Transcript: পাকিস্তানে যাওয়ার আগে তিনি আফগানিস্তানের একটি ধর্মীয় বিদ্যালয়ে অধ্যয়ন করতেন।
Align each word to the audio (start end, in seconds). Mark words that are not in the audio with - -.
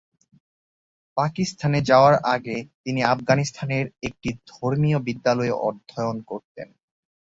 পাকিস্তানে 1.17 1.79
যাওয়ার 1.89 2.15
আগে 2.33 2.55
তিনি 2.83 3.01
আফগানিস্তানের 3.05 3.85
একটি 4.03 4.29
ধর্মীয় 4.51 4.97
বিদ্যালয়ে 5.07 5.53
অধ্যয়ন 5.67 6.17
করতেন। 6.21 6.67